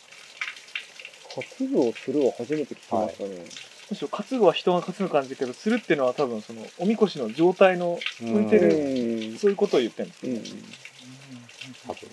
[1.36, 3.46] 活動するは初めて聞きましたね。
[3.90, 9.38] むしろ担ぐは人が担ぐ感じだけどするっていうのは多分そのおみこしの状態のえ向いてるうん。
[9.38, 10.44] そういうことを言ってるんですよ、うん。
[11.88, 12.10] 多分。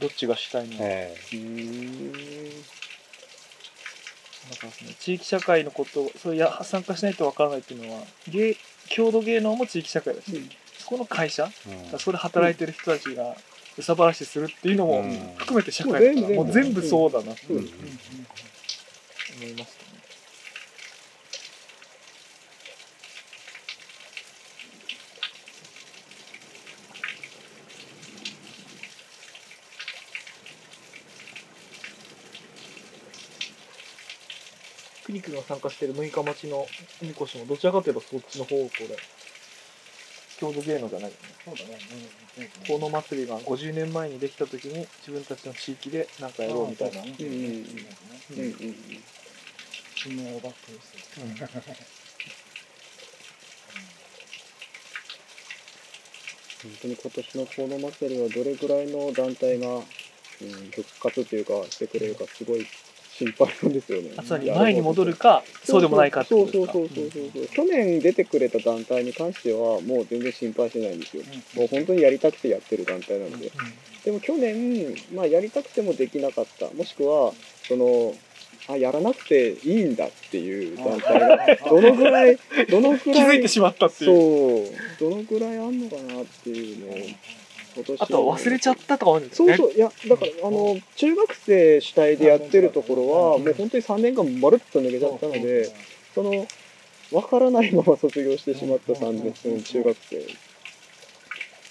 [0.00, 0.78] どっちが主体なの？
[0.78, 1.16] か、え。
[1.32, 2.08] うん。
[4.50, 8.56] だからその地域社会のことそういや参加しないとわからないっていうのは芸
[8.88, 10.48] 郷土芸能も地域社会だし、
[10.86, 11.98] この会社、うん。
[11.98, 13.36] それ働いてる人たちが
[13.76, 17.58] 憂さ晴らしするっていうのもうん含めて社会だからももうう全部そうだなってう。
[17.58, 17.58] ん。
[17.58, 19.87] 思いましたね。
[35.08, 36.66] クニックが参加してる6日待ちの
[37.00, 38.98] みこしもどちらかといえばそっちの方向で
[40.38, 41.16] 郷土芸能じゃないよね。
[41.46, 41.80] そうだね。
[42.68, 47.08] この祭りが50年前にできた時に自分たちの地域で何かやろうみたいな、うん。
[47.08, 47.16] うん。
[47.16, 47.24] うん。
[47.24, 48.36] うん。
[48.36, 48.44] うん。
[48.44, 49.04] うん。
[49.96, 50.98] 新名をバックにして。
[56.62, 59.82] 本当に今年の遠野祭りはどれぐらいの団体が、うん、
[60.70, 62.66] 復活というかしてくれるかすごい
[63.18, 64.10] 心配なんですよね。
[64.16, 71.24] あつまり前に戻るかそうでもないかってことですかそうそうそうそうそう、去年出てくれた団体に関してはもう全然心配してないんですよ。
[71.56, 73.50] もう本当にやりたくてやってる団体なので。
[74.04, 76.70] でも去年、まあ、やりたくてもできなかった。
[76.70, 77.32] もしくは
[77.66, 78.14] その
[78.68, 81.38] あやらなくていいんだっていう団体が
[81.68, 82.38] どのぐらい
[82.70, 84.68] どのぐ気らいづいてしまったっていう。
[85.00, 85.10] そう。
[85.10, 86.96] どのぐらいあんのかなっていうのを
[87.98, 89.56] あとは忘れちゃったとかあるんですよね。
[89.56, 89.76] そうそう。
[89.76, 95.70] いやだからあの中学生主体でやってるところはもう本当に3年間まるっと抜けちゃったので
[96.14, 96.46] その
[97.10, 100.48] 分からないまま卒業してしまった3年生の中学生。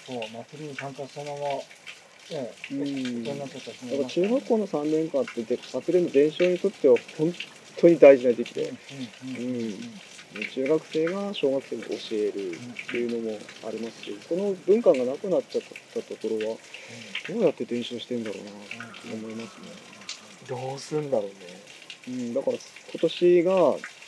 [0.06, 3.24] そう、祭りに参加したまま、ね、うん。
[3.24, 7.32] だから中学校の3年間ってで祭りの伝承にとっては本
[7.76, 9.78] 当に大事な時期で、うん
[10.52, 15.62] 中学生が小学生に教えるっていうのもありますしその文化がなくなっちゃっ
[15.94, 16.56] たところは
[17.28, 18.56] どうやって伝承してんだろうなと
[19.14, 19.72] 思いますね、
[20.48, 21.32] どうすんだろうね。
[22.08, 22.56] うん、だから
[22.90, 23.52] 今年が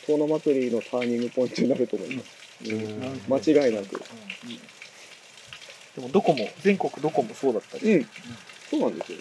[0.07, 2.27] 遠野祭りのターニングポイントになると思います、
[2.65, 3.21] うん。
[3.27, 4.01] 間違いなく。
[5.95, 8.07] でもどこも全国どこもそうだったり、うん。
[8.69, 9.17] そうなんですよ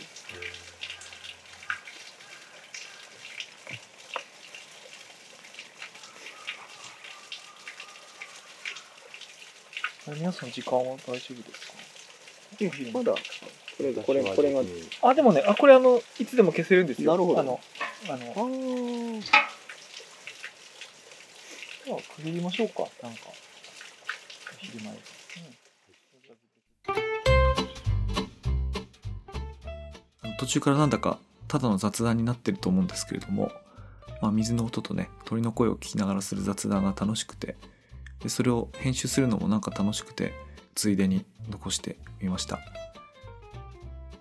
[10.16, 12.98] 皆さん時間は大丈夫ですか？
[12.98, 13.18] まだこ
[13.82, 14.60] れこれこれが。
[15.02, 17.12] あでもねあこれあのいつでも消せるんですよ。
[17.12, 17.40] なるほど。
[17.40, 17.60] あの
[18.08, 18.16] あの。
[18.16, 19.20] あー。
[19.20, 22.84] じゃあ区切りましょうか。
[23.02, 23.20] なんか
[24.58, 24.92] 昼前。
[30.22, 33.50] あの途中からなんだかただの雑談になってると思うんですけれども、
[34.20, 37.56] まあ、水の音とね鳥の声を聞きながらする雑談が楽しくて
[38.22, 40.32] でそれを編集するのもなんか楽しくて
[40.74, 42.58] ついでに残してみました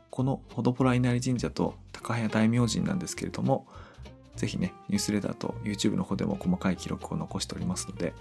[0.09, 3.67] このほどぼら稲荷神社と高早大明神なんですけれども
[4.35, 8.13] ぜひねニュースレターと YouTube の方でも細かい記録を残しておりますので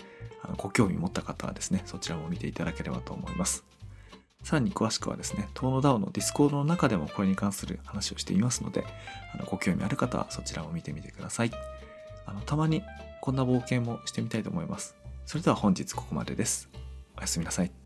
[0.43, 3.64] あのご興味持った方はですねそちらも見ていただければと思います
[4.43, 8.85] さらに詳しくはですね、東野ダオのディスコードの中でもこれに関する話をしていますので、
[9.35, 11.51] あのご興味ある方はそちらも見てみてください。
[12.24, 12.83] あのたまに
[13.20, 14.95] こんな冒険もしてみたいと思います。
[15.29, 16.70] それでは本日ここまでです。
[17.14, 17.78] おやすみなさい。